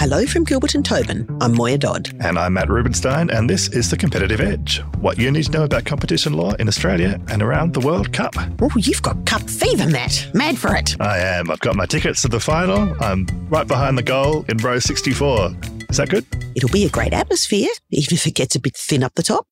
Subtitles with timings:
[0.00, 1.28] Hello from Gilbert and Tobin.
[1.42, 2.08] I'm Moya Dodd.
[2.24, 4.78] And I'm Matt Rubinstein, and this is The Competitive Edge.
[4.98, 8.34] What you need to know about competition law in Australia and around the World Cup.
[8.62, 10.26] Oh, you've got cup fever, Matt.
[10.32, 10.98] Mad for it.
[11.02, 11.50] I am.
[11.50, 12.96] I've got my tickets to the final.
[13.04, 15.50] I'm right behind the goal in row 64.
[15.90, 16.24] Is that good?
[16.56, 19.46] It'll be a great atmosphere, even if it gets a bit thin up the top.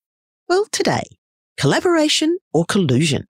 [0.49, 1.03] Well, today,
[1.59, 3.27] collaboration or collusion?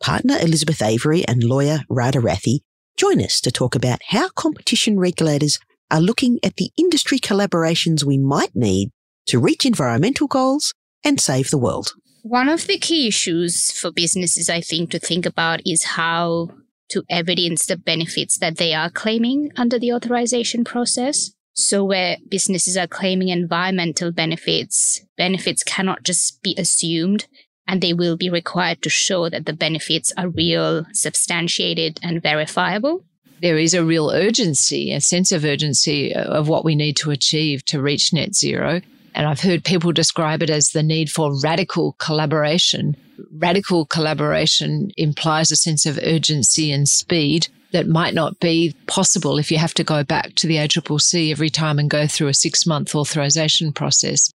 [0.00, 2.62] Partner Elizabeth Avery and lawyer Radha Rathi
[2.96, 8.18] join us to talk about how competition regulators are looking at the industry collaborations we
[8.18, 8.90] might need
[9.26, 10.72] to reach environmental goals
[11.04, 11.94] and save the world.
[12.22, 16.50] One of the key issues for businesses, I think, to think about is how
[16.90, 21.30] to evidence the benefits that they are claiming under the authorization process.
[21.54, 27.26] So, where businesses are claiming environmental benefits, benefits cannot just be assumed
[27.66, 33.04] and they will be required to show that the benefits are real, substantiated, and verifiable
[33.42, 37.64] there is a real urgency, a sense of urgency of what we need to achieve
[37.66, 38.80] to reach net zero.
[39.14, 42.96] And I've heard people describe it as the need for radical collaboration.
[43.32, 49.50] Radical collaboration implies a sense of urgency and speed that might not be possible if
[49.50, 52.66] you have to go back to the ACCC every time and go through a six
[52.66, 54.30] month authorization process.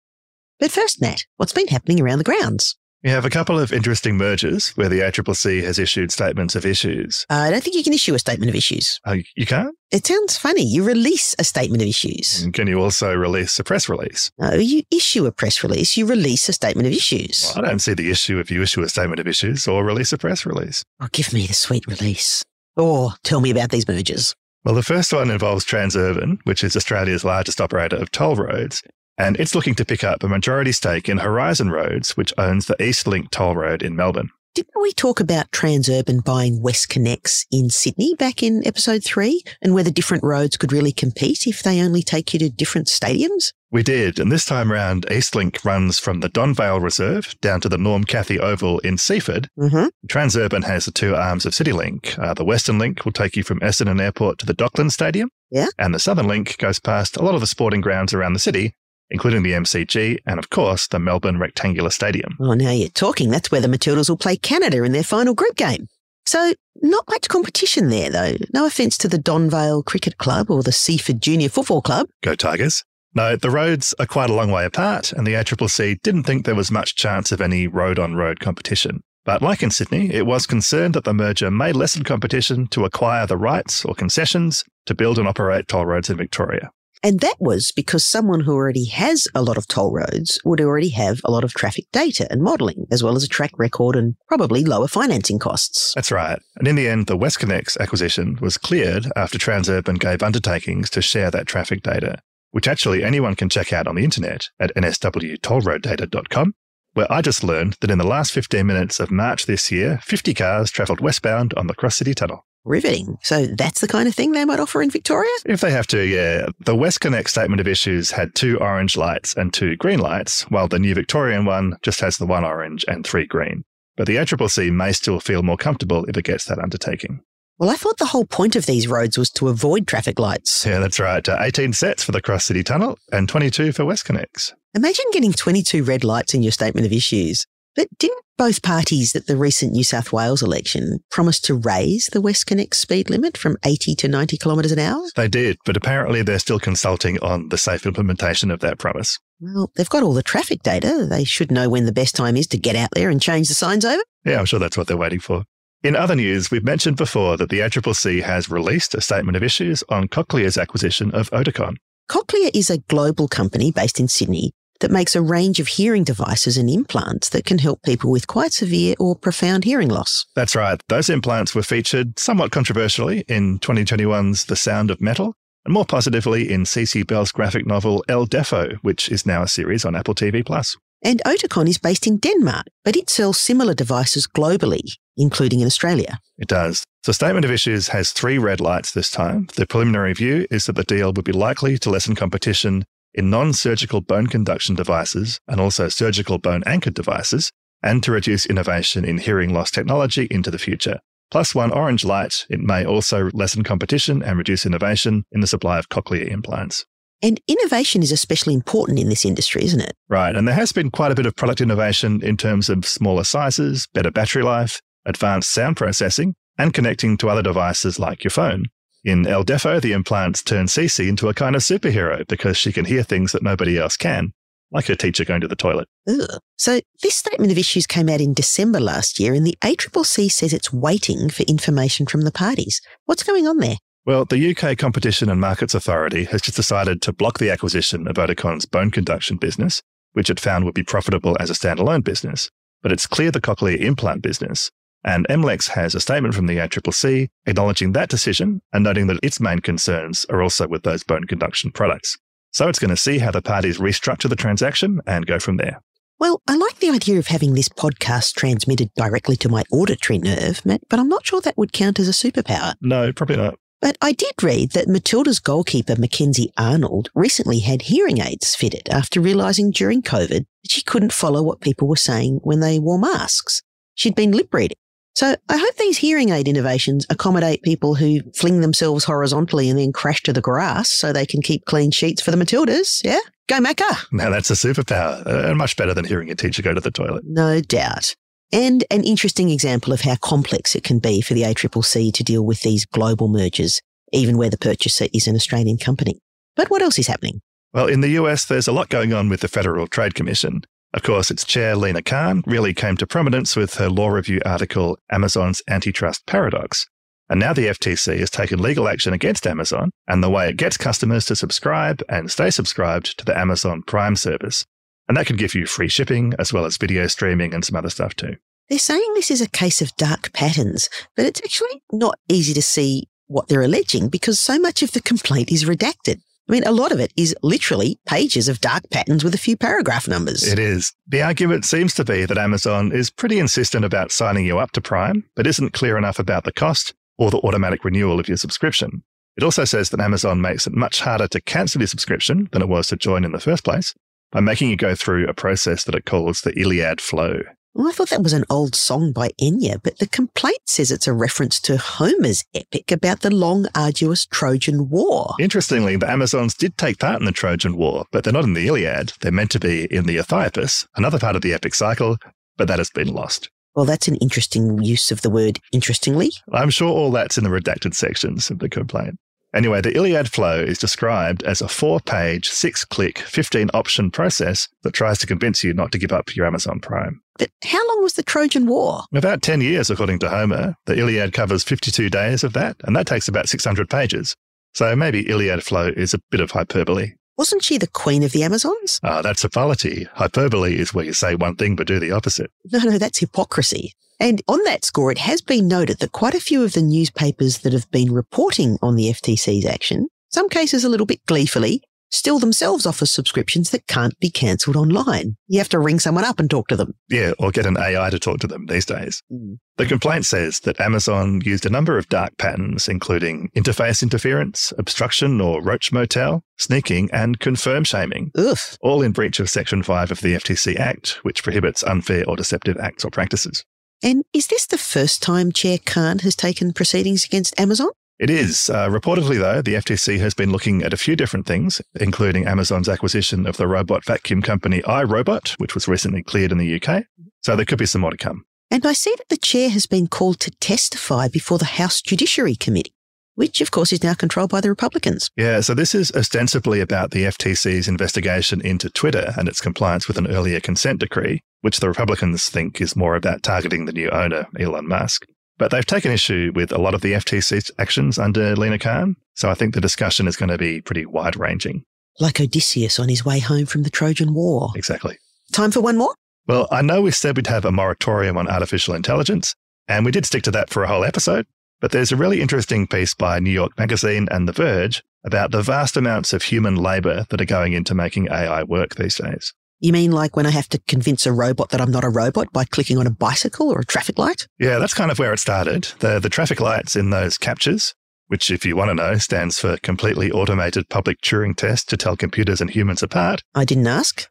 [0.59, 2.75] But first, Nat, what's been happening around the grounds?
[3.07, 7.25] We have a couple of interesting mergers where the ACCC has issued statements of issues.
[7.29, 8.99] Uh, I don't think you can issue a statement of issues.
[9.05, 9.73] Oh, you can't?
[9.91, 10.63] It sounds funny.
[10.65, 12.41] You release a statement of issues.
[12.43, 14.29] And can you also release a press release?
[14.37, 17.53] No, you issue a press release, you release a statement of issues.
[17.55, 20.11] Well, I don't see the issue if you issue a statement of issues or release
[20.11, 20.83] a press release.
[20.99, 22.43] Oh, give me the sweet release.
[22.75, 24.35] Or tell me about these mergers.
[24.65, 28.83] Well, the first one involves Transurban, which is Australia's largest operator of toll roads,
[29.17, 32.75] and it's looking to pick up a majority stake in Horizon Roads, which owns the
[32.75, 34.29] Eastlink toll road in Melbourne.
[34.57, 39.91] Didn't we talk about Transurban buying WestConnex in Sydney back in episode three and whether
[39.91, 43.53] different roads could really compete if they only take you to different stadiums?
[43.69, 47.77] We did, and this time round, Eastlink runs from the Donvale Reserve down to the
[47.77, 49.47] Norm Cathy Oval in Seaford.
[49.59, 49.89] Mm-hmm.
[50.07, 52.17] Transurban has the two arms of CityLink.
[52.17, 55.29] Uh, the Western Link will take you from Essendon Airport to the Docklands Stadium.
[55.51, 55.67] Yeah.
[55.77, 58.73] And the Southern Link goes past a lot of the sporting grounds around the city
[59.09, 62.37] including the MCG and, of course, the Melbourne Rectangular Stadium.
[62.39, 63.29] Oh, now you're talking.
[63.29, 65.87] That's where the Matildas will play Canada in their final group game.
[66.25, 68.35] So, not much competition there, though.
[68.53, 72.07] No offence to the Donvale Cricket Club or the Seaford Junior Football Club.
[72.21, 72.83] Go Tigers.
[73.15, 76.53] No, the roads are quite a long way apart, and the ACCC didn't think there
[76.53, 79.01] was much chance of any road on road competition.
[79.23, 83.25] But like in Sydney, it was concerned that the merger may lessen competition to acquire
[83.25, 86.71] the rights or concessions to build and operate toll roads in Victoria.
[87.03, 90.89] And that was because someone who already has a lot of toll roads would already
[90.89, 94.15] have a lot of traffic data and modelling, as well as a track record and
[94.27, 95.93] probably lower financing costs.
[95.93, 96.39] That's right.
[96.57, 101.31] And in the end, the WestConnex acquisition was cleared after Transurban gave undertakings to share
[101.31, 102.21] that traffic data,
[102.51, 106.55] which actually anyone can check out on the internet at nswtollroaddata.com,
[106.93, 110.33] where I just learned that in the last 15 minutes of March this year, 50
[110.33, 112.45] cars travelled westbound on the Cross City Tunnel.
[112.67, 113.17] Riveting.
[113.23, 115.31] So that's the kind of thing they might offer in Victoria?
[115.45, 116.47] If they have to, yeah.
[116.59, 120.79] The WestConnex statement of issues had two orange lights and two green lights, while the
[120.79, 123.63] new Victorian one just has the one orange and three green.
[123.95, 127.21] But the ACCC may still feel more comfortable if it gets that undertaking.
[127.57, 130.63] Well, I thought the whole point of these roads was to avoid traffic lights.
[130.63, 131.27] Yeah, that's right.
[131.27, 134.53] Uh, 18 sets for the Cross City Tunnel and 22 for WestConnex.
[134.75, 137.47] Imagine getting 22 red lights in your statement of issues.
[137.75, 142.21] But didn't both parties at the recent New South Wales election promised to raise the
[142.21, 145.01] WestConnex speed limit from 80 to 90 kilometres an hour?
[145.15, 149.17] They did, but apparently they're still consulting on the safe implementation of that promise.
[149.39, 151.07] Well, they've got all the traffic data.
[151.09, 153.55] They should know when the best time is to get out there and change the
[153.55, 154.01] signs over.
[154.23, 155.43] Yeah, I'm sure that's what they're waiting for.
[155.83, 159.83] In other news, we've mentioned before that the ACCC has released a statement of issues
[159.89, 161.75] on Cochlear's acquisition of Oticon.
[162.09, 166.57] Cochlear is a global company based in Sydney that makes a range of hearing devices
[166.57, 170.25] and implants that can help people with quite severe or profound hearing loss.
[170.35, 170.81] That's right.
[170.89, 175.33] Those implants were featured somewhat controversially in 2021's The Sound of Metal,
[175.65, 179.85] and more positively in Cece Bell's graphic novel El Deafo, which is now a series
[179.85, 180.77] on Apple TV Plus.
[181.03, 184.81] And Oticon is based in Denmark, but it sells similar devices globally,
[185.15, 186.19] including in Australia.
[186.37, 186.83] It does.
[187.03, 189.47] The statement of issues has three red lights this time.
[189.55, 192.83] The preliminary view is that the deal would be likely to lessen competition
[193.17, 197.51] in non surgical bone conduction devices and also surgical bone anchored devices,
[197.83, 200.99] and to reduce innovation in hearing loss technology into the future.
[201.29, 205.77] Plus one orange light, it may also lessen competition and reduce innovation in the supply
[205.77, 206.85] of cochlear implants.
[207.21, 209.93] And innovation is especially important in this industry, isn't it?
[210.07, 210.35] Right.
[210.35, 213.87] And there has been quite a bit of product innovation in terms of smaller sizes,
[213.93, 218.65] better battery life, advanced sound processing, and connecting to other devices like your phone.
[219.07, 222.83] In El Deafo, the implants turn Cece into a kind of superhero because she can
[222.83, 224.33] hear things that nobody else can,
[224.69, 225.87] like her teacher going to the toilet.
[226.09, 226.41] Ugh.
[226.57, 230.51] So this statement of issues came out in December last year, and the ACCC says
[230.51, 232.81] it's waiting for information from the parties.
[233.05, 233.77] What's going on there?
[234.05, 238.17] Well, the UK Competition and Markets Authority has just decided to block the acquisition of
[238.17, 239.81] Oticon's bone conduction business,
[240.11, 242.51] which it found would be profitable as a standalone business.
[242.81, 244.69] But it's clear the cochlear implant business,
[245.03, 249.39] and MLEX has a statement from the ACCC acknowledging that decision and noting that its
[249.39, 252.17] main concerns are also with those bone conduction products.
[252.51, 255.81] So it's going to see how the parties restructure the transaction and go from there.
[256.19, 260.65] Well, I like the idea of having this podcast transmitted directly to my auditory nerve,
[260.65, 262.73] Matt, but I'm not sure that would count as a superpower.
[262.81, 263.59] No, probably not.
[263.79, 269.21] But I did read that Matilda's goalkeeper, Mackenzie Arnold, recently had hearing aids fitted after
[269.21, 273.61] realising during COVID that she couldn't follow what people were saying when they wore masks.
[273.93, 274.77] She'd been lip reading
[275.17, 279.91] so I hope these hearing aid innovations accommodate people who fling themselves horizontally and then
[279.91, 283.01] crash to the grass so they can keep clean sheets for the Matildas.
[283.03, 283.17] Yeah?
[283.47, 284.05] Go Macca.
[284.11, 286.91] Now that's a superpower uh, and much better than hearing a teacher go to the
[286.91, 287.23] toilet.
[287.25, 288.13] No doubt.
[288.51, 292.45] And an interesting example of how complex it can be for the ACCC to deal
[292.45, 293.81] with these global mergers,
[294.13, 296.19] even where the purchaser is an Australian company.
[296.55, 297.41] But what else is happening?
[297.73, 300.61] Well, in the US, there's a lot going on with the Federal Trade Commission.
[300.93, 304.97] Of course, its chair, Lina Khan, really came to prominence with her law review article,
[305.11, 306.87] Amazon's Antitrust Paradox.
[307.29, 310.77] And now the FTC has taken legal action against Amazon and the way it gets
[310.77, 314.65] customers to subscribe and stay subscribed to the Amazon Prime service.
[315.07, 317.89] And that could give you free shipping as well as video streaming and some other
[317.89, 318.37] stuff too.
[318.69, 322.61] They're saying this is a case of dark patterns, but it's actually not easy to
[322.61, 326.21] see what they're alleging because so much of the complaint is redacted.
[326.47, 329.57] I mean, a lot of it is literally pages of dark patterns with a few
[329.57, 330.47] paragraph numbers.
[330.47, 330.93] It is.
[331.07, 334.81] The argument seems to be that Amazon is pretty insistent about signing you up to
[334.81, 339.03] Prime, but isn't clear enough about the cost or the automatic renewal of your subscription.
[339.35, 342.69] It also says that Amazon makes it much harder to cancel your subscription than it
[342.69, 343.93] was to join in the first place
[344.31, 347.41] by making you go through a process that it calls the Iliad flow.
[347.77, 351.05] Well, I thought that was an old song by Enya, but the complaint says it's
[351.05, 355.35] a reference to Homer's epic about the long, arduous Trojan War.
[355.39, 358.65] Interestingly, the Amazons did take part in the Trojan War, but they're not in the
[358.65, 359.13] Iliad.
[359.21, 362.17] They're meant to be in the Aethiopis, another part of the epic cycle,
[362.57, 363.51] but that has been lost.
[363.75, 366.31] Well, that's an interesting use of the word interestingly.
[366.51, 369.19] I'm sure all that's in the redacted sections of the complaint.
[369.53, 374.67] Anyway, the Iliad flow is described as a four page, six click, 15 option process
[374.83, 377.21] that tries to convince you not to give up your Amazon Prime.
[377.37, 379.03] But how long was the Trojan War?
[379.13, 380.75] About 10 years, according to Homer.
[380.85, 384.35] The Iliad covers 52 days of that, and that takes about 600 pages.
[384.73, 387.13] So maybe Iliad flow is a bit of hyperbole.
[387.37, 388.99] Wasn't she the queen of the Amazons?
[389.03, 390.05] Ah, that's a hyperbole.
[390.13, 392.51] Hyperbole is where you say one thing but do the opposite.
[392.71, 393.93] No, no, that's hypocrisy.
[394.19, 397.59] And on that score, it has been noted that quite a few of the newspapers
[397.59, 402.39] that have been reporting on the FTC's action, some cases a little bit gleefully, still
[402.39, 405.37] themselves offer subscriptions that can't be cancelled online.
[405.47, 406.93] You have to ring someone up and talk to them.
[407.09, 409.21] Yeah, or get an AI to talk to them these days.
[409.31, 409.57] Mm.
[409.77, 415.39] The complaint says that Amazon used a number of dark patterns, including interface interference, obstruction
[415.39, 418.57] or roach motel, sneaking, and confirm shaming, Ugh.
[418.81, 422.77] all in breach of Section 5 of the FTC Act, which prohibits unfair or deceptive
[422.77, 423.63] acts or practices.
[424.03, 427.89] And is this the first time Chair Khan has taken proceedings against Amazon?
[428.19, 428.69] It is.
[428.69, 432.89] Uh, reportedly, though, the FTC has been looking at a few different things, including Amazon's
[432.89, 437.03] acquisition of the robot vacuum company iRobot, which was recently cleared in the UK.
[437.41, 438.45] So there could be some more to come.
[438.71, 442.55] And I see that the chair has been called to testify before the House Judiciary
[442.55, 442.93] Committee,
[443.35, 445.29] which of course is now controlled by the Republicans.
[445.37, 450.17] Yeah, so this is ostensibly about the FTC's investigation into Twitter and its compliance with
[450.17, 454.47] an earlier consent decree, which the Republicans think is more about targeting the new owner,
[454.59, 455.25] Elon Musk.
[455.57, 459.49] But they've taken issue with a lot of the FTC's actions under Lina Khan, so
[459.49, 461.83] I think the discussion is going to be pretty wide ranging.
[462.19, 464.71] Like Odysseus on his way home from the Trojan War.
[464.75, 465.17] Exactly.
[465.51, 466.13] Time for one more?
[466.47, 469.55] Well, I know we said we'd have a moratorium on artificial intelligence,
[469.87, 471.45] and we did stick to that for a whole episode.
[471.79, 475.61] But there's a really interesting piece by New York Magazine and The Verge about the
[475.61, 479.53] vast amounts of human labor that are going into making AI work these days.
[479.79, 482.51] You mean like when I have to convince a robot that I'm not a robot
[482.51, 484.47] by clicking on a bicycle or a traffic light?
[484.59, 485.83] Yeah, that's kind of where it started.
[485.99, 487.93] The, the traffic lights in those CAPTCHAs,
[488.25, 492.17] which, if you want to know, stands for Completely Automated Public Turing Test to tell
[492.17, 493.43] computers and humans apart.
[493.53, 494.27] I didn't ask.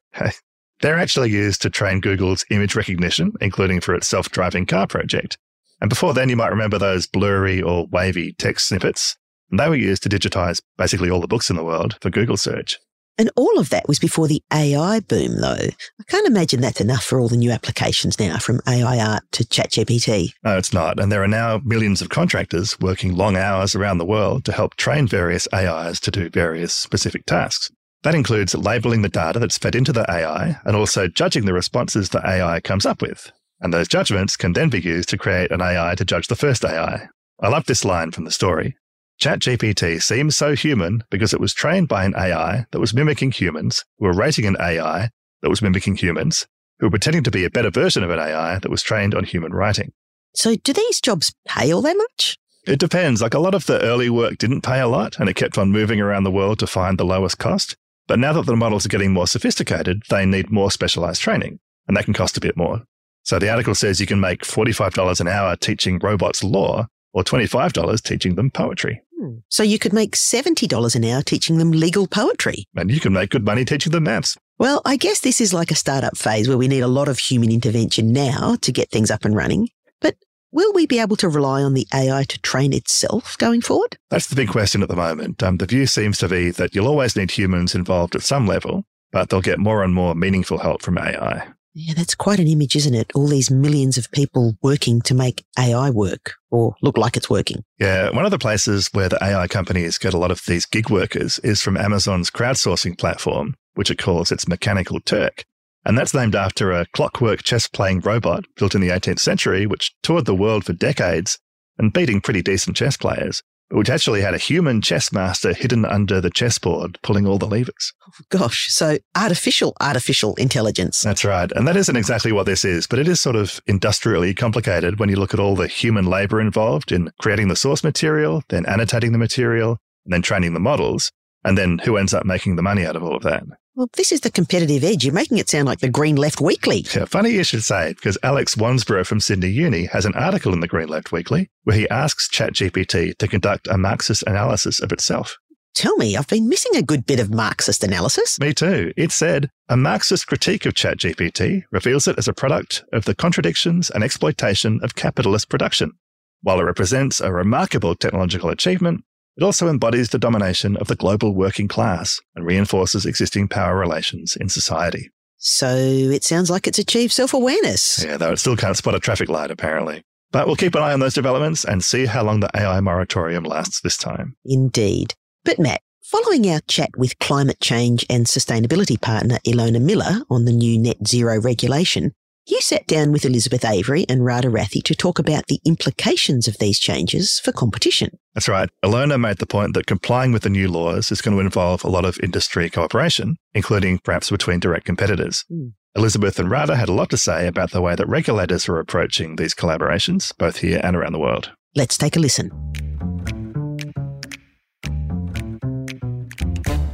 [0.80, 5.38] They're actually used to train Google's image recognition, including for its self driving car project.
[5.80, 9.16] And before then, you might remember those blurry or wavy text snippets.
[9.50, 12.36] And they were used to digitize basically all the books in the world for Google
[12.36, 12.78] search.
[13.18, 15.68] And all of that was before the AI boom, though.
[16.00, 19.44] I can't imagine that's enough for all the new applications now, from AI art to
[19.44, 20.32] ChatGPT.
[20.44, 21.00] No, it's not.
[21.00, 24.76] And there are now millions of contractors working long hours around the world to help
[24.76, 27.70] train various AIs to do various specific tasks.
[28.02, 32.10] That includes labeling the data that's fed into the AI and also judging the responses
[32.10, 33.32] the AI comes up with.
[33.60, 36.64] And those judgments can then be used to create an AI to judge the first
[36.64, 37.08] AI.
[37.40, 38.76] I love this line from the story.
[39.20, 43.84] ChatGPT seems so human because it was trained by an AI that was mimicking humans,
[43.98, 45.10] who were rating an AI
[45.42, 46.46] that was mimicking humans,
[46.78, 49.24] who were pretending to be a better version of an AI that was trained on
[49.24, 49.92] human writing.
[50.34, 52.36] So, do these jobs pay all that much?
[52.66, 53.22] It depends.
[53.22, 55.70] Like a lot of the early work didn't pay a lot and it kept on
[55.70, 57.76] moving around the world to find the lowest cost.
[58.08, 61.96] But now that the models are getting more sophisticated, they need more specialized training and
[61.96, 62.82] that can cost a bit more.
[63.22, 68.02] So the article says you can make $45 an hour teaching robots law or $25
[68.02, 69.00] teaching them poetry.
[69.18, 69.36] Hmm.
[69.48, 72.66] So you could make $70 an hour teaching them legal poetry.
[72.76, 74.36] And you can make good money teaching them maths.
[74.58, 77.18] Well, I guess this is like a startup phase where we need a lot of
[77.18, 79.70] human intervention now to get things up and running.
[80.02, 80.16] But
[80.52, 83.96] will we be able to rely on the AI to train itself going forward?
[84.10, 85.42] That's the big question at the moment.
[85.42, 88.84] Um, the view seems to be that you'll always need humans involved at some level,
[89.10, 91.48] but they'll get more and more meaningful help from AI.
[91.78, 93.12] Yeah, that's quite an image, isn't it?
[93.14, 97.64] All these millions of people working to make AI work or look like it's working.
[97.78, 100.88] Yeah, one of the places where the AI companies get a lot of these gig
[100.88, 105.44] workers is from Amazon's crowdsourcing platform, which it calls its Mechanical Turk.
[105.84, 109.94] And that's named after a clockwork chess playing robot built in the 18th century, which
[110.02, 111.38] toured the world for decades
[111.76, 116.20] and beating pretty decent chess players which actually had a human chess master hidden under
[116.20, 117.92] the chessboard pulling all the levers.
[118.06, 121.00] Oh, gosh, so artificial, artificial intelligence.
[121.00, 121.50] That's right.
[121.52, 125.08] And that isn't exactly what this is, but it is sort of industrially complicated when
[125.08, 129.12] you look at all the human labor involved in creating the source material, then annotating
[129.12, 131.10] the material, and then training the models.
[131.44, 133.44] And then who ends up making the money out of all of that?
[133.76, 135.04] Well, this is the competitive edge.
[135.04, 136.86] You're making it sound like the Green Left Weekly.
[136.94, 140.54] Yeah, funny you should say it, because Aleks Wansbrough from Sydney Uni has an article
[140.54, 144.92] in the Green Left Weekly where he asks ChatGPT to conduct a Marxist analysis of
[144.92, 145.36] itself.
[145.74, 148.40] Tell me, I've been missing a good bit of Marxist analysis.
[148.40, 148.94] Me too.
[148.96, 153.90] It said a Marxist critique of ChatGPT reveals it as a product of the contradictions
[153.90, 155.92] and exploitation of capitalist production.
[156.40, 159.04] While it represents a remarkable technological achievement,
[159.36, 164.36] it also embodies the domination of the global working class and reinforces existing power relations
[164.36, 165.10] in society.
[165.38, 168.02] So it sounds like it's achieved self awareness.
[168.04, 170.02] Yeah, though it still can't spot a traffic light, apparently.
[170.32, 173.44] But we'll keep an eye on those developments and see how long the AI moratorium
[173.44, 174.36] lasts this time.
[174.44, 175.14] Indeed.
[175.44, 180.52] But Matt, following our chat with climate change and sustainability partner Ilona Miller on the
[180.52, 182.12] new net zero regulation,
[182.46, 186.58] you sat down with Elizabeth Avery and Radha Rathi to talk about the implications of
[186.58, 188.18] these changes for competition.
[188.34, 188.68] That's right.
[188.84, 191.88] Ilona made the point that complying with the new laws is going to involve a
[191.88, 195.44] lot of industry cooperation, including perhaps between direct competitors.
[195.50, 195.72] Mm.
[195.96, 199.36] Elizabeth and Radha had a lot to say about the way that regulators are approaching
[199.36, 201.50] these collaborations, both here and around the world.
[201.74, 202.50] Let's take a listen.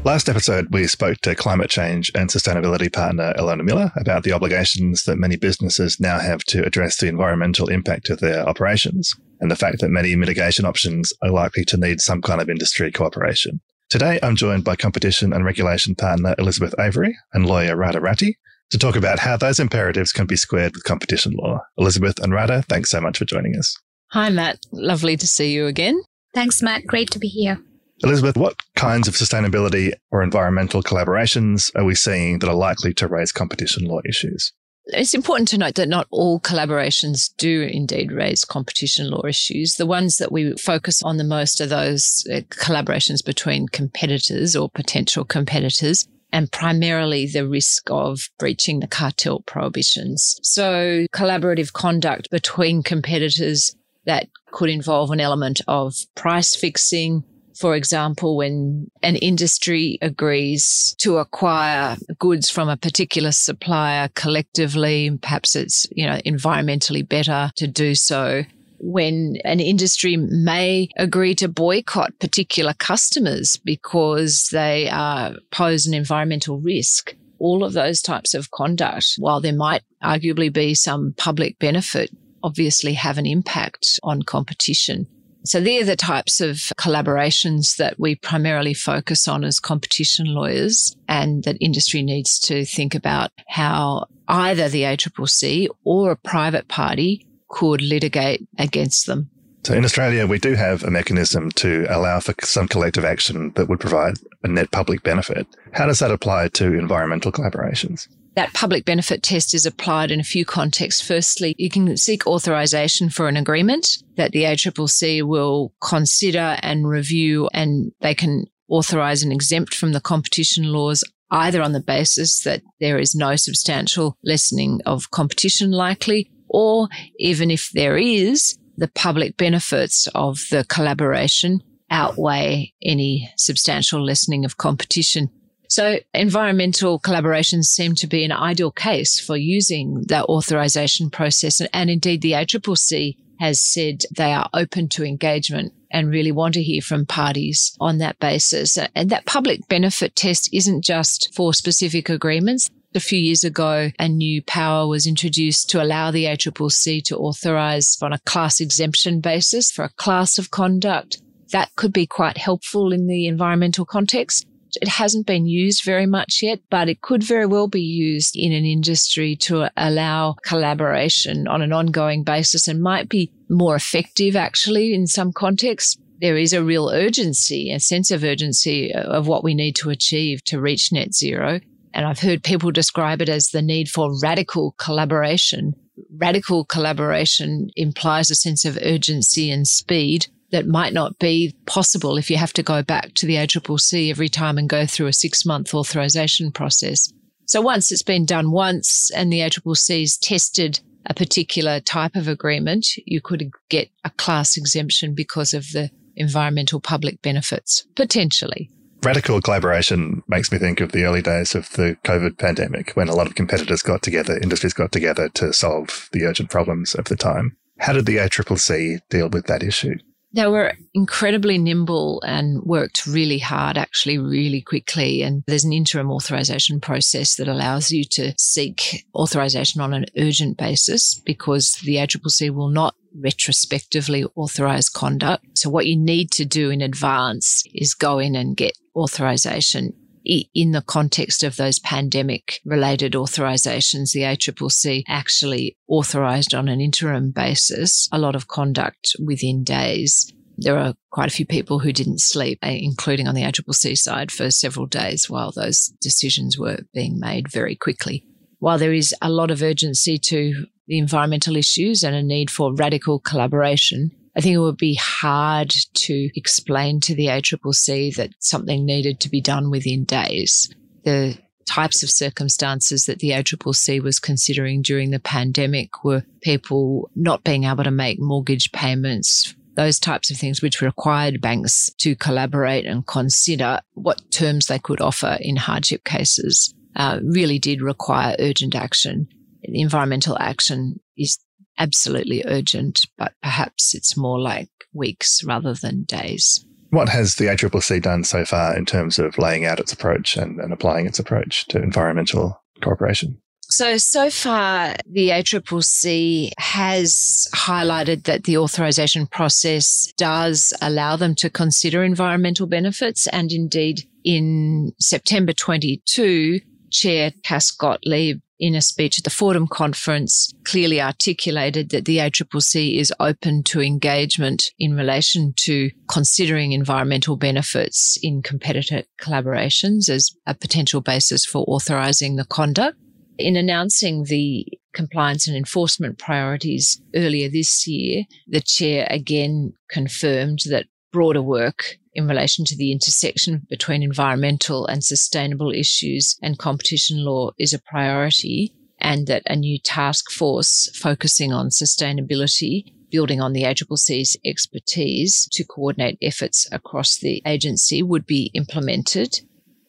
[0.04, 5.04] Last episode, we spoke to climate change and sustainability partner Ilona Miller about the obligations
[5.04, 9.56] that many businesses now have to address the environmental impact of their operations and the
[9.56, 13.60] fact that many mitigation options are likely to need some kind of industry cooperation.
[13.90, 18.34] Today, I'm joined by competition and regulation partner Elizabeth Avery and lawyer Radha Rathi
[18.70, 21.60] to talk about how those imperatives can be squared with competition law.
[21.78, 23.78] Elizabeth and Radha, thanks so much for joining us.
[24.10, 24.58] Hi, Matt.
[24.72, 26.02] Lovely to see you again.
[26.34, 26.86] Thanks, Matt.
[26.88, 27.60] Great to be here.
[28.02, 33.06] Elizabeth, what kinds of sustainability or environmental collaborations are we seeing that are likely to
[33.06, 34.52] raise competition law issues?
[34.86, 39.76] It's important to note that not all collaborations do indeed raise competition law issues.
[39.76, 44.68] The ones that we focus on the most are those uh, collaborations between competitors or
[44.68, 50.40] potential competitors and primarily the risk of breaching the cartel prohibitions.
[50.42, 57.22] So collaborative conduct between competitors that could involve an element of price fixing,
[57.56, 65.54] for example, when an industry agrees to acquire goods from a particular supplier collectively, perhaps
[65.56, 68.44] it's, you know, environmentally better to do so.
[68.78, 76.58] When an industry may agree to boycott particular customers because they uh, pose an environmental
[76.58, 82.10] risk, all of those types of conduct, while there might arguably be some public benefit,
[82.42, 85.06] obviously have an impact on competition.
[85.44, 91.42] So they're the types of collaborations that we primarily focus on as competition lawyers and
[91.44, 97.82] that industry needs to think about how either the ACCC or a private party could
[97.82, 99.30] litigate against them.
[99.64, 103.68] So in Australia, we do have a mechanism to allow for some collective action that
[103.68, 105.46] would provide a net public benefit.
[105.72, 108.08] How does that apply to environmental collaborations?
[108.34, 111.06] That public benefit test is applied in a few contexts.
[111.06, 117.50] Firstly, you can seek authorization for an agreement that the ACCC will consider and review,
[117.52, 122.62] and they can authorize and exempt from the competition laws either on the basis that
[122.80, 129.36] there is no substantial lessening of competition likely, or even if there is, the public
[129.36, 135.28] benefits of the collaboration outweigh any substantial lessening of competition.
[135.72, 141.60] So environmental collaborations seem to be an ideal case for using that authorization process.
[141.60, 146.52] And, and indeed, the ACCC has said they are open to engagement and really want
[146.54, 148.76] to hear from parties on that basis.
[148.94, 152.68] And that public benefit test isn't just for specific agreements.
[152.94, 157.96] A few years ago, a new power was introduced to allow the ACCC to authorise
[158.02, 161.22] on a class exemption basis for a class of conduct.
[161.52, 164.46] That could be quite helpful in the environmental context.
[164.80, 168.52] It hasn't been used very much yet, but it could very well be used in
[168.52, 174.94] an industry to allow collaboration on an ongoing basis and might be more effective actually
[174.94, 175.98] in some contexts.
[176.20, 180.44] There is a real urgency, a sense of urgency of what we need to achieve
[180.44, 181.60] to reach net zero.
[181.94, 185.74] And I've heard people describe it as the need for radical collaboration.
[186.16, 192.30] Radical collaboration implies a sense of urgency and speed that might not be possible if
[192.30, 195.44] you have to go back to the ACCC every time and go through a six
[195.44, 197.12] month authorization process.
[197.46, 202.86] So once it's been done once and the ACCC's tested a particular type of agreement,
[203.04, 208.70] you could get a class exemption because of the environmental public benefits, potentially
[209.04, 213.14] radical collaboration makes me think of the early days of the COVID pandemic when a
[213.14, 217.16] lot of competitors got together, industries got together to solve the urgent problems of the
[217.16, 217.56] time.
[217.78, 219.96] How did the ACCC deal with that issue?
[220.34, 225.22] They were incredibly nimble and worked really hard, actually, really quickly.
[225.22, 230.56] And there's an interim authorization process that allows you to seek authorization on an urgent
[230.56, 235.44] basis because the ACCC will not retrospectively authorize conduct.
[235.58, 239.92] So what you need to do in advance is go in and get authorization
[240.24, 247.30] in the context of those pandemic related authorizations, the ACCC actually authorized on an interim
[247.30, 250.32] basis a lot of conduct within days.
[250.56, 254.30] There are quite a few people who didn't sleep, eh, including on the ACCC side
[254.30, 258.24] for several days while those decisions were being made very quickly.
[258.58, 262.74] While there is a lot of urgency to the environmental issues and a need for
[262.74, 268.84] radical collaboration, I think it would be hard to explain to the ACCC that something
[268.84, 270.72] needed to be done within days.
[271.04, 277.44] The types of circumstances that the ACCC was considering during the pandemic were people not
[277.44, 282.86] being able to make mortgage payments, those types of things which required banks to collaborate
[282.86, 288.74] and consider what terms they could offer in hardship cases, uh, really did require urgent
[288.74, 289.28] action
[289.64, 291.38] environmental action is
[291.78, 296.64] absolutely urgent, but perhaps it's more like weeks rather than days.
[296.90, 300.60] What has the ACCC done so far in terms of laying out its approach and,
[300.60, 303.38] and applying its approach to environmental cooperation?
[303.72, 311.48] So, so far, the ACCC has highlighted that the authorization process does allow them to
[311.48, 313.26] consider environmental benefits.
[313.28, 320.54] And indeed, in September 22, Chair Cass Gottlieb in a speech at the Fordham conference,
[320.62, 328.16] clearly articulated that the ACCC is open to engagement in relation to considering environmental benefits
[328.22, 332.96] in competitor collaborations as a potential basis for authorising the conduct.
[333.36, 340.86] In announcing the compliance and enforcement priorities earlier this year, the chair again confirmed that
[341.10, 347.50] broader work in relation to the intersection between environmental and sustainable issues and competition law
[347.58, 353.62] is a priority and that a new task force focusing on sustainability building on the
[353.62, 359.40] ACCC's expertise to coordinate efforts across the agency would be implemented.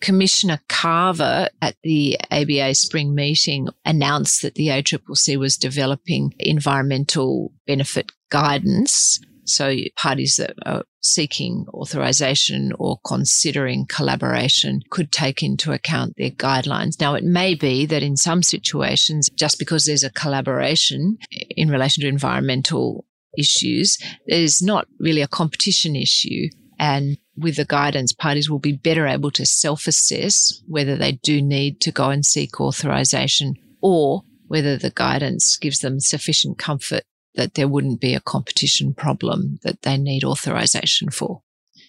[0.01, 8.11] Commissioner Carver at the ABA spring meeting announced that the ACCC was developing environmental benefit
[8.29, 16.31] guidance so parties that are seeking authorization or considering collaboration could take into account their
[16.31, 16.99] guidelines.
[16.99, 21.17] Now, it may be that in some situations, just because there's a collaboration
[21.49, 23.05] in relation to environmental
[23.37, 26.47] issues, there's not really a competition issue.
[26.79, 31.41] And with the guidance, parties will be better able to self assess whether they do
[31.41, 37.03] need to go and seek authorization or whether the guidance gives them sufficient comfort
[37.35, 41.41] that there wouldn't be a competition problem that they need authorization for.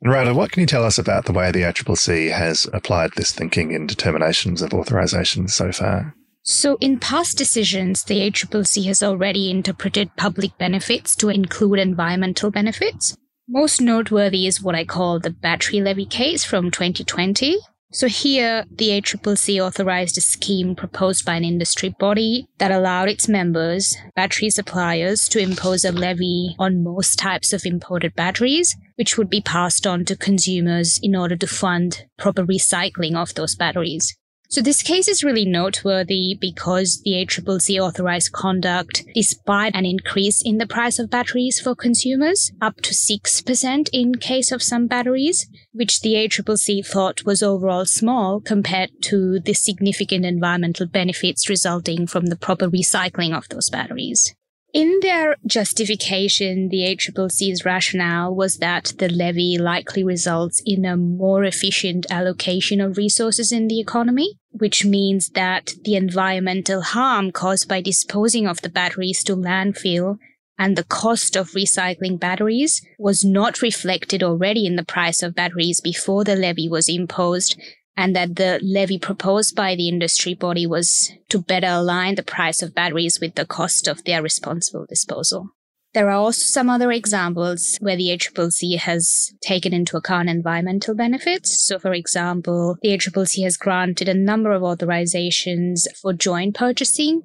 [0.02, 3.72] Radha, what can you tell us about the way the ACCC has applied this thinking
[3.72, 6.14] in determinations of authorization so far?
[6.42, 13.16] So, in past decisions, the ACCC has already interpreted public benefits to include environmental benefits.
[13.48, 17.56] Most noteworthy is what I call the battery levy case from 2020,
[17.94, 23.28] so here, the ACCC authorized a scheme proposed by an industry body that allowed its
[23.28, 29.30] members, battery suppliers, to impose a levy on most types of imported batteries, which would
[29.30, 34.16] be passed on to consumers in order to fund proper recycling of those batteries.
[34.54, 40.58] So this case is really noteworthy because the ACCC authorized conduct despite an increase in
[40.58, 46.02] the price of batteries for consumers, up to 6% in case of some batteries, which
[46.02, 52.36] the ACCC thought was overall small compared to the significant environmental benefits resulting from the
[52.36, 54.36] proper recycling of those batteries.
[54.74, 61.44] In their justification, the ACCC's rationale was that the levy likely results in a more
[61.44, 67.80] efficient allocation of resources in the economy, which means that the environmental harm caused by
[67.80, 70.18] disposing of the batteries to landfill
[70.58, 75.80] and the cost of recycling batteries was not reflected already in the price of batteries
[75.80, 77.56] before the levy was imposed
[77.96, 82.62] and that the levy proposed by the industry body was to better align the price
[82.62, 85.50] of batteries with the cost of their responsible disposal.
[85.94, 91.64] There are also some other examples where the ACCC has taken into account environmental benefits.
[91.64, 97.22] So, for example, the ACCC has granted a number of authorizations for joint purchasing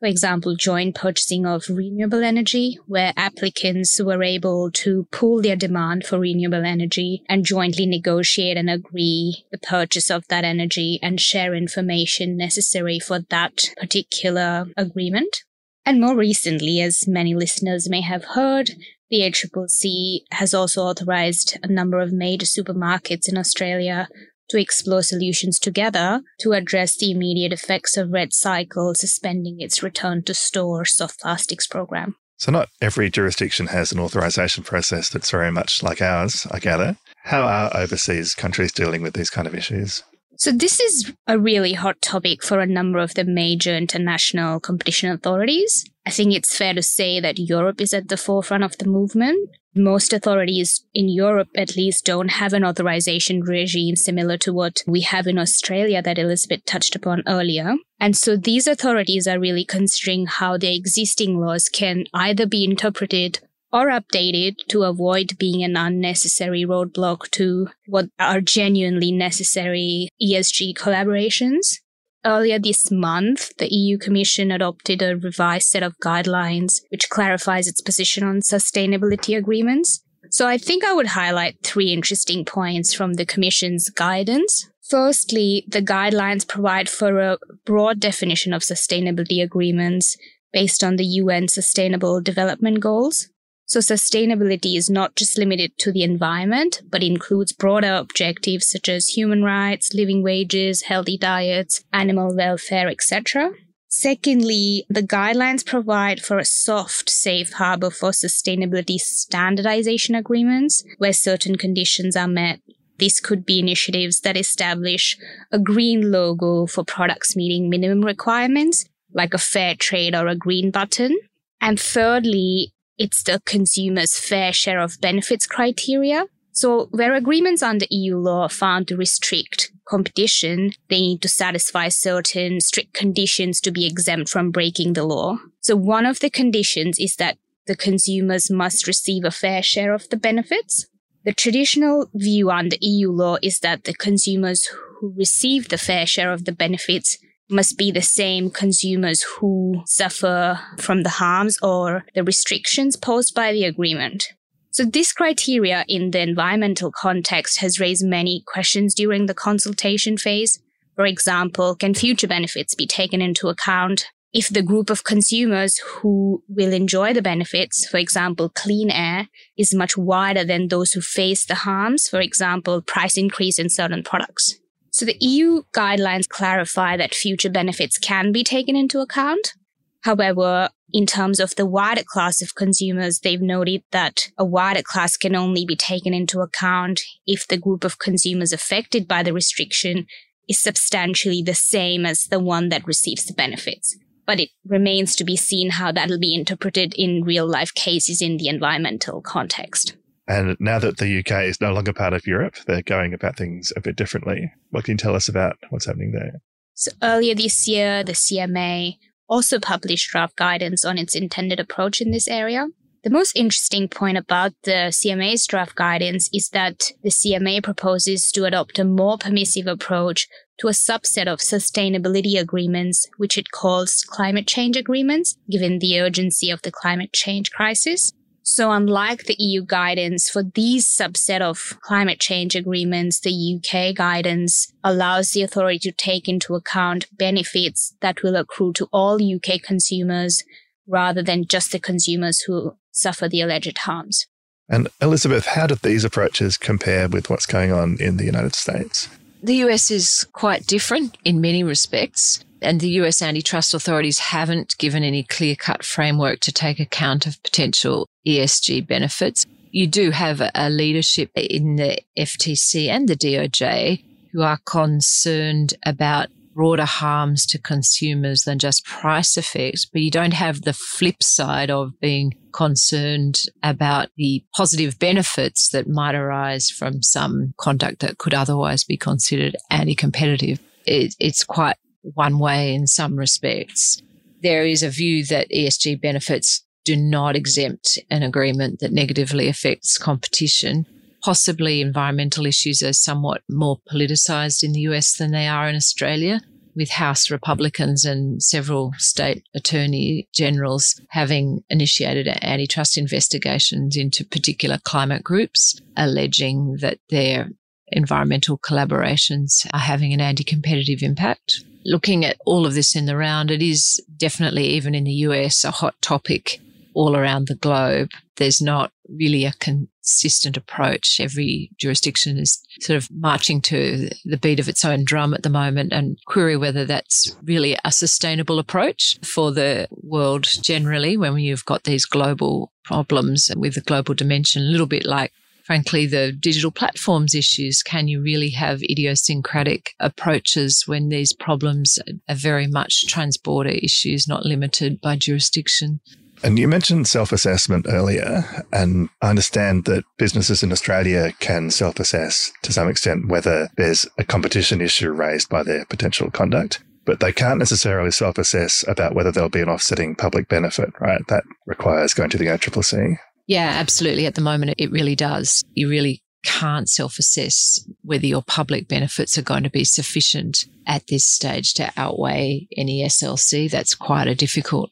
[0.00, 6.04] for example, joint purchasing of renewable energy, where applicants were able to pool their demand
[6.04, 11.54] for renewable energy and jointly negotiate and agree the purchase of that energy and share
[11.54, 15.42] information necessary for that particular agreement.
[15.84, 18.70] And more recently, as many listeners may have heard,
[19.10, 24.08] the ACCC has also authorized a number of major supermarkets in Australia
[24.48, 30.34] to explore solutions together to address the immediate effects of REDcycle suspending its return to
[30.34, 32.16] store soft plastics program.
[32.38, 36.96] So, not every jurisdiction has an authorization process that's very much like ours, I gather.
[37.24, 40.04] How are overseas countries dealing with these kind of issues?
[40.38, 45.10] So, this is a really hot topic for a number of the major international competition
[45.10, 45.84] authorities.
[46.06, 49.50] I think it's fair to say that Europe is at the forefront of the movement.
[49.74, 55.00] Most authorities in Europe, at least, don't have an authorization regime similar to what we
[55.00, 57.74] have in Australia that Elizabeth touched upon earlier.
[57.98, 63.40] And so these authorities are really considering how their existing laws can either be interpreted
[63.72, 71.78] or updated to avoid being an unnecessary roadblock to what are genuinely necessary ESG collaborations.
[72.24, 77.80] Earlier this month, the EU Commission adopted a revised set of guidelines which clarifies its
[77.80, 80.02] position on sustainability agreements.
[80.30, 84.68] So I think I would highlight three interesting points from the Commission's guidance.
[84.88, 90.16] Firstly, the guidelines provide for a broad definition of sustainability agreements
[90.52, 93.28] based on the UN Sustainable Development Goals.
[93.68, 99.08] So sustainability is not just limited to the environment, but includes broader objectives such as
[99.08, 103.50] human rights, living wages, healthy diets, animal welfare, etc.
[103.88, 111.56] Secondly, the guidelines provide for a soft safe harbor for sustainability standardization agreements where certain
[111.56, 112.60] conditions are met.
[112.98, 115.18] This could be initiatives that establish
[115.52, 120.70] a green logo for products meeting minimum requirements, like a fair trade or a green
[120.70, 121.14] button.
[121.60, 126.26] And thirdly, it's the consumer's fair share of benefits criteria.
[126.52, 131.88] So where agreements under EU law are found to restrict competition, they need to satisfy
[131.88, 135.38] certain strict conditions to be exempt from breaking the law.
[135.60, 140.08] So one of the conditions is that the consumers must receive a fair share of
[140.08, 140.86] the benefits.
[141.24, 146.32] The traditional view under EU law is that the consumers who receive the fair share
[146.32, 147.18] of the benefits
[147.50, 153.52] must be the same consumers who suffer from the harms or the restrictions posed by
[153.52, 154.32] the agreement.
[154.70, 160.60] So this criteria in the environmental context has raised many questions during the consultation phase.
[160.94, 164.06] For example, can future benefits be taken into account?
[164.32, 169.74] If the group of consumers who will enjoy the benefits, for example, clean air, is
[169.74, 174.58] much wider than those who face the harms, for example, price increase in certain products.
[174.98, 179.52] So the EU guidelines clarify that future benefits can be taken into account.
[180.00, 185.16] However, in terms of the wider class of consumers, they've noted that a wider class
[185.16, 190.08] can only be taken into account if the group of consumers affected by the restriction
[190.48, 193.96] is substantially the same as the one that receives the benefits.
[194.26, 198.36] but it remains to be seen how that'll be interpreted in real life cases in
[198.36, 199.94] the environmental context.
[200.28, 203.72] And now that the UK is no longer part of Europe, they're going about things
[203.74, 204.52] a bit differently.
[204.70, 206.42] What can you tell us about what's happening there?
[206.74, 212.10] So earlier this year, the CMA also published draft guidance on its intended approach in
[212.10, 212.68] this area.
[213.04, 218.44] The most interesting point about the CMA's draft guidance is that the CMA proposes to
[218.44, 224.46] adopt a more permissive approach to a subset of sustainability agreements, which it calls climate
[224.46, 228.12] change agreements, given the urgency of the climate change crisis.
[228.50, 234.72] So unlike the EU guidance for these subset of climate change agreements, the UK guidance
[234.82, 240.44] allows the authority to take into account benefits that will accrue to all UK consumers
[240.86, 244.26] rather than just the consumers who suffer the alleged harms.
[244.66, 249.10] And Elizabeth, how do these approaches compare with what's going on in the United States?
[249.42, 255.04] The US is quite different in many respects, and the US antitrust authorities haven't given
[255.04, 259.46] any clear cut framework to take account of potential ESG benefits.
[259.70, 266.28] You do have a leadership in the FTC and the DOJ who are concerned about
[266.58, 271.70] broader harms to consumers than just price effects, but you don't have the flip side
[271.70, 278.34] of being concerned about the positive benefits that might arise from some conduct that could
[278.34, 280.58] otherwise be considered anti-competitive.
[280.84, 284.02] It, it's quite one way in some respects.
[284.42, 289.96] There is a view that ESG benefits do not exempt an agreement that negatively affects
[289.96, 290.86] competition
[291.22, 296.40] possibly environmental issues are somewhat more politicized in the US than they are in Australia,
[296.78, 305.24] with House Republicans and several state attorney generals having initiated antitrust investigations into particular climate
[305.24, 307.48] groups, alleging that their
[307.88, 311.64] environmental collaborations are having an anti competitive impact.
[311.84, 315.64] Looking at all of this in the round, it is definitely, even in the US,
[315.64, 316.60] a hot topic
[316.94, 318.10] all around the globe.
[318.36, 321.18] There's not really a consistent approach.
[321.20, 325.50] Every jurisdiction is sort of marching to the beat of its own drum at the
[325.50, 331.64] moment and query whether that's really a sustainable approach for the world generally when you've
[331.64, 335.32] got these global problems with a global dimension, a little bit like
[335.68, 337.82] frankly, the digital platforms issues.
[337.82, 344.46] Can you really have idiosyncratic approaches when these problems are very much transborder issues, not
[344.46, 346.00] limited by jurisdiction?
[346.42, 351.98] And you mentioned self assessment earlier, and I understand that businesses in Australia can self
[351.98, 357.20] assess to some extent whether there's a competition issue raised by their potential conduct, but
[357.20, 361.26] they can't necessarily self assess about whether there'll be an offsetting public benefit, right?
[361.28, 363.18] That requires going to the ACCC.
[363.46, 364.26] Yeah, absolutely.
[364.26, 365.64] At the moment, it really does.
[365.72, 371.06] You really can't self assess whether your public benefits are going to be sufficient at
[371.08, 373.70] this stage to outweigh any SLC.
[373.70, 374.90] That's quite a difficult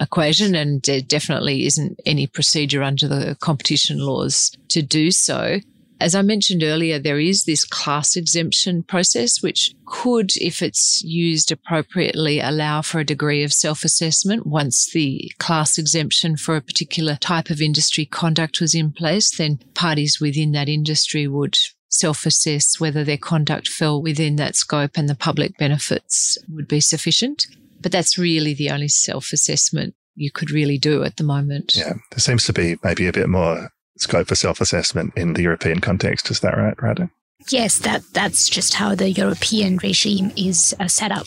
[0.00, 5.60] equation, and there definitely isn't any procedure under the competition laws to do so.
[6.00, 11.52] As I mentioned earlier, there is this class exemption process, which could, if it's used
[11.52, 14.46] appropriately, allow for a degree of self assessment.
[14.46, 19.60] Once the class exemption for a particular type of industry conduct was in place, then
[19.74, 21.56] parties within that industry would
[21.88, 26.80] self assess whether their conduct fell within that scope and the public benefits would be
[26.80, 27.46] sufficient.
[27.84, 31.76] But that's really the only self assessment you could really do at the moment.
[31.76, 33.68] Yeah, there seems to be maybe a bit more
[33.98, 36.30] scope for self assessment in the European context.
[36.30, 37.10] Is that right, Radha?
[37.50, 41.26] Yes, that, that's just how the European regime is uh, set up.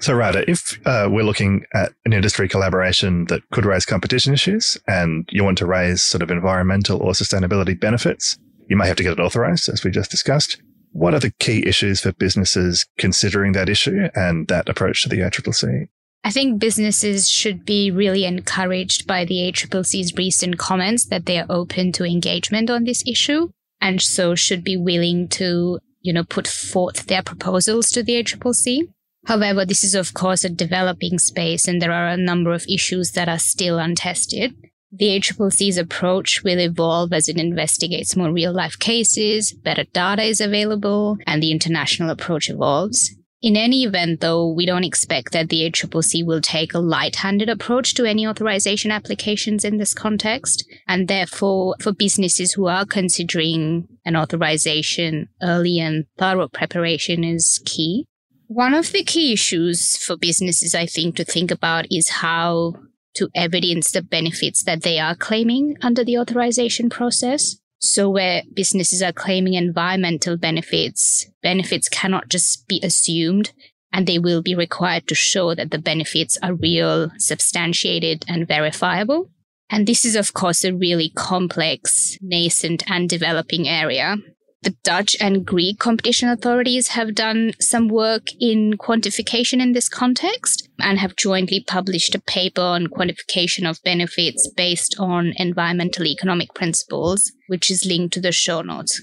[0.00, 4.76] So, Radha, if uh, we're looking at an industry collaboration that could raise competition issues
[4.88, 8.36] and you want to raise sort of environmental or sustainability benefits,
[8.68, 10.60] you may have to get it authorized, as we just discussed.
[10.92, 15.20] What are the key issues for businesses considering that issue and that approach to the
[15.20, 15.88] ACCC?
[16.24, 21.46] I think businesses should be really encouraged by the ACCC's recent comments that they are
[21.48, 23.48] open to engagement on this issue
[23.80, 28.82] and so should be willing to, you know, put forth their proposals to the ACCC.
[29.26, 33.12] However, this is of course a developing space and there are a number of issues
[33.12, 34.54] that are still untested.
[34.94, 40.38] The ACCC's approach will evolve as it investigates more real life cases, better data is
[40.38, 43.10] available, and the international approach evolves.
[43.40, 47.94] In any event, though, we don't expect that the ACCC will take a light-handed approach
[47.94, 50.64] to any authorization applications in this context.
[50.86, 58.06] And therefore, for businesses who are considering an authorization, early and thorough preparation is key.
[58.46, 62.74] One of the key issues for businesses, I think, to think about is how
[63.14, 67.56] to evidence the benefits that they are claiming under the authorization process.
[67.78, 73.52] So where businesses are claiming environmental benefits, benefits cannot just be assumed
[73.92, 79.30] and they will be required to show that the benefits are real, substantiated, and verifiable.
[79.68, 84.16] And this is, of course, a really complex, nascent, and developing area.
[84.62, 90.68] The Dutch and Greek competition authorities have done some work in quantification in this context
[90.78, 97.32] and have jointly published a paper on quantification of benefits based on environmental economic principles,
[97.48, 99.02] which is linked to the show notes.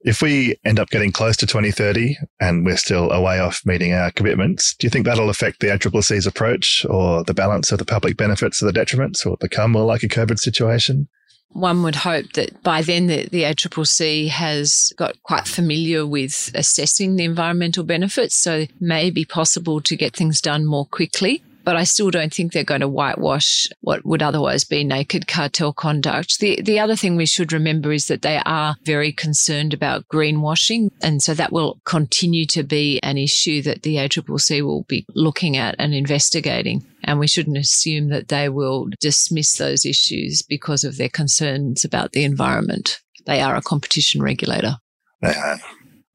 [0.00, 3.92] If we end up getting close to 2030 and we're still a way off meeting
[3.92, 7.84] our commitments, do you think that'll affect the ACCC's approach or the balance of the
[7.84, 11.08] public benefits or the detriments or become more like a COVID situation?
[11.52, 17.16] One would hope that by then the, the ACCC has got quite familiar with assessing
[17.16, 21.76] the environmental benefits, so it may be possible to get things done more quickly but
[21.76, 26.38] I still don't think they're going to whitewash what would otherwise be naked cartel conduct.
[26.40, 30.88] The, the other thing we should remember is that they are very concerned about greenwashing.
[31.02, 35.58] And so that will continue to be an issue that the ACCC will be looking
[35.58, 36.86] at and investigating.
[37.04, 42.12] And we shouldn't assume that they will dismiss those issues because of their concerns about
[42.12, 43.02] the environment.
[43.26, 44.76] They are a competition regulator.
[45.20, 45.60] They are.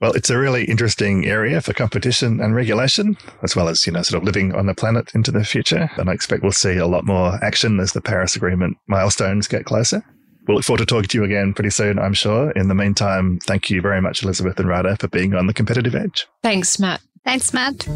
[0.04, 4.02] Well, it's a really interesting area for competition and regulation, as well as, you know,
[4.02, 5.90] sort of living on the planet into the future.
[5.96, 9.64] And I expect we'll see a lot more action as the Paris Agreement milestones get
[9.64, 10.04] closer.
[10.46, 12.52] We'll look forward to talking to you again pretty soon, I'm sure.
[12.52, 15.96] In the meantime, thank you very much, Elizabeth and Radha, for being on the competitive
[15.96, 16.28] edge.
[16.42, 17.00] Thanks, Matt.
[17.24, 17.88] Thanks, Matt.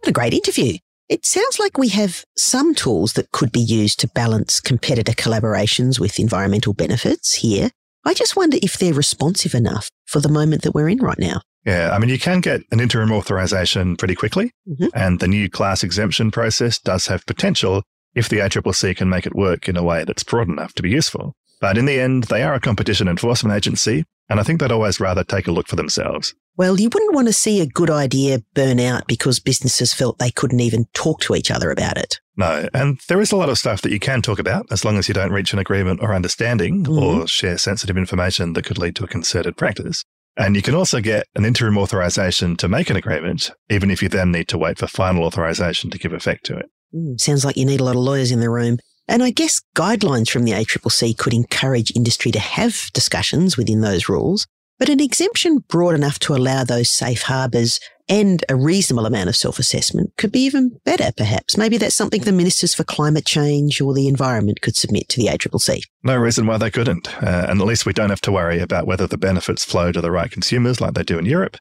[0.00, 0.76] What a great interview.
[1.08, 5.98] It sounds like we have some tools that could be used to balance competitor collaborations
[5.98, 7.70] with environmental benefits here.
[8.04, 11.42] I just wonder if they're responsive enough for the moment that we're in right now.
[11.66, 14.86] Yeah, I mean, you can get an interim authorization pretty quickly, mm-hmm.
[14.94, 17.82] and the new class exemption process does have potential
[18.14, 20.90] if the ACCC can make it work in a way that's broad enough to be
[20.90, 21.34] useful.
[21.60, 24.98] But in the end, they are a competition enforcement agency, and I think they'd always
[24.98, 26.34] rather take a look for themselves.
[26.60, 30.30] Well, you wouldn't want to see a good idea burn out because businesses felt they
[30.30, 32.20] couldn't even talk to each other about it.
[32.36, 34.98] No, and there is a lot of stuff that you can talk about as long
[34.98, 36.98] as you don't reach an agreement or understanding mm-hmm.
[36.98, 40.04] or share sensitive information that could lead to a concerted practice.
[40.36, 44.10] And you can also get an interim authorization to make an agreement, even if you
[44.10, 46.66] then need to wait for final authorization to give effect to it.
[46.94, 48.76] Mm, sounds like you need a lot of lawyers in the room.
[49.08, 54.10] And I guess guidelines from the ACCC could encourage industry to have discussions within those
[54.10, 54.46] rules,
[54.80, 59.36] but an exemption broad enough to allow those safe harbours and a reasonable amount of
[59.36, 61.56] self-assessment could be even better, perhaps.
[61.56, 65.26] Maybe that's something the Ministers for Climate Change or the Environment could submit to the
[65.26, 65.82] ACCC.
[66.02, 67.22] No reason why they couldn't.
[67.22, 70.00] Uh, and at least we don't have to worry about whether the benefits flow to
[70.00, 71.58] the right consumers like they do in Europe.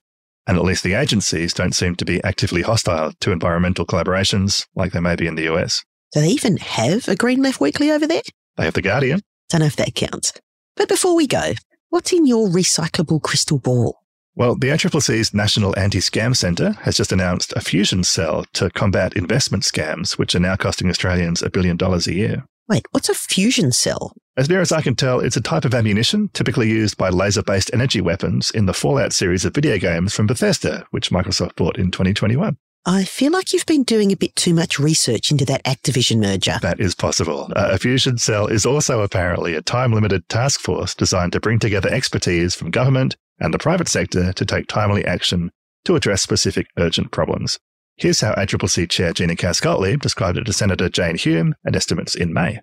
[0.47, 4.93] And at least the agencies don't seem to be actively hostile to environmental collaborations like
[4.93, 5.83] they may be in the US.
[6.13, 8.23] Do they even have a Green Left Weekly over there?
[8.55, 9.21] They have The Guardian.
[9.49, 10.33] Don't know if that counts.
[10.75, 11.53] But before we go,
[11.89, 13.99] what's in your recyclable crystal ball?
[14.35, 19.63] Well, the ACCC's National Anti-Scam Centre has just announced a fusion cell to combat investment
[19.63, 22.45] scams, which are now costing Australians a billion dollars a year.
[22.69, 24.13] Wait, what's a fusion cell?
[24.37, 27.43] As near as I can tell, it's a type of ammunition typically used by laser
[27.43, 31.77] based energy weapons in the Fallout series of video games from Bethesda, which Microsoft bought
[31.77, 32.55] in 2021.
[32.85, 36.57] I feel like you've been doing a bit too much research into that Activision merger.
[36.61, 37.51] That is possible.
[37.55, 41.59] Uh, a fusion cell is also apparently a time limited task force designed to bring
[41.59, 45.51] together expertise from government and the private sector to take timely action
[45.85, 47.59] to address specific urgent problems.
[47.97, 52.33] Here's how ACCC Chair Gina Cass-Gottlieb described it to Senator Jane Hume at estimates in
[52.33, 52.61] May.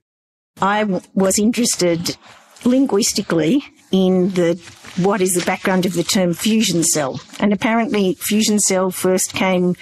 [0.63, 2.17] I w- was interested
[2.65, 4.61] linguistically in the
[4.97, 7.21] what is the background of the term fusion cell.
[7.39, 9.75] And apparently, fusion cell first came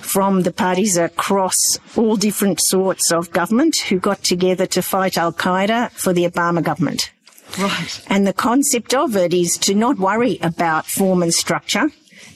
[0.00, 5.32] from the parties across all different sorts of government who got together to fight Al
[5.32, 7.10] Qaeda for the Obama government.
[7.58, 8.04] Right.
[8.08, 11.90] And the concept of it is to not worry about form and structure,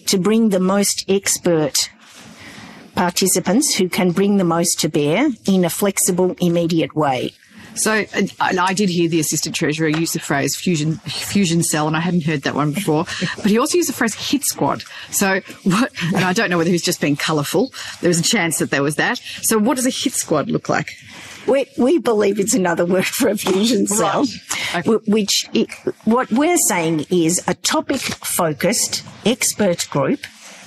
[0.06, 1.90] to bring the most expert
[2.94, 7.32] participants who can bring the most to bear in a flexible, immediate way.
[7.74, 8.04] So
[8.40, 12.24] I did hear the assistant treasurer use the phrase fusion fusion cell, and I hadn't
[12.24, 13.04] heard that one before.
[13.36, 14.82] But he also used the phrase hit squad.
[15.10, 15.92] So what?
[16.14, 17.72] And I don't know whether he's just being colourful.
[18.00, 19.18] There was a chance that there was that.
[19.42, 20.96] So what does a hit squad look like?
[21.46, 24.24] We, we believe it's another word for a fusion cell,
[24.74, 24.86] right.
[24.86, 25.10] okay.
[25.10, 25.70] which it,
[26.04, 30.20] what we're saying is a topic focused expert group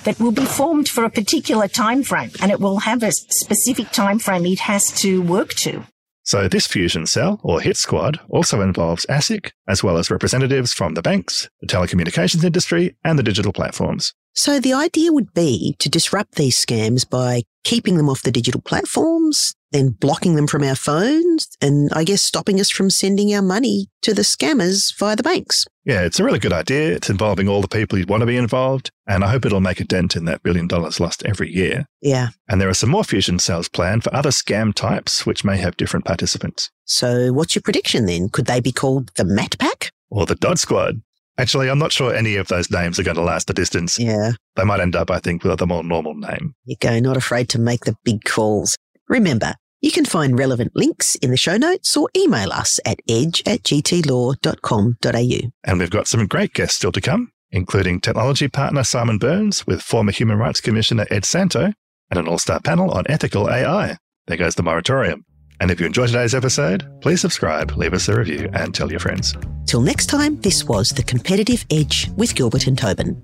[0.04, 3.90] that will be formed for a particular time frame and it will have a specific
[3.92, 5.84] time frame it has to work to.
[6.24, 10.94] So this fusion cell, or HIT squad, also involves ASIC, as well as representatives from
[10.94, 14.14] the banks, the telecommunications industry, and the digital platforms.
[14.34, 18.60] So the idea would be to disrupt these scams by keeping them off the digital
[18.60, 23.42] platforms, then blocking them from our phones, and I guess stopping us from sending our
[23.42, 25.66] money to the scammers via the banks.
[25.84, 26.94] Yeah, it's a really good idea.
[26.94, 29.80] It's involving all the people who'd want to be involved, and I hope it'll make
[29.80, 31.86] a dent in that billion dollars lost every year.
[32.00, 32.28] Yeah.
[32.48, 35.76] And there are some more fusion cells planned for other scam types, which may have
[35.76, 36.70] different participants.
[36.84, 38.28] So what's your prediction then?
[38.28, 39.90] Could they be called the Mat Pack?
[40.10, 41.02] Or the Dot Squad.
[41.38, 43.98] Actually, I'm not sure any of those names are going to last the distance.
[43.98, 44.32] Yeah.
[44.56, 46.54] They might end up, I think, with a more normal name.
[46.64, 48.76] You go, not afraid to make the big calls.
[49.08, 53.42] Remember, you can find relevant links in the show notes or email us at edge
[53.46, 55.50] at gtlaw.com.au.
[55.64, 59.82] And we've got some great guests still to come, including technology partner Simon Burns with
[59.82, 61.72] former Human Rights Commissioner Ed Santow
[62.10, 63.96] and an all star panel on ethical AI.
[64.26, 65.24] There goes the moratorium.
[65.62, 68.98] And if you enjoyed today's episode, please subscribe, leave us a review, and tell your
[68.98, 69.36] friends.
[69.64, 73.14] Till next time, this was The Competitive Edge with Gilbert and Tobin.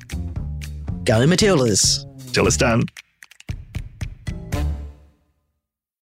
[1.03, 2.07] Go Matildas!
[2.33, 2.85] Till it's done.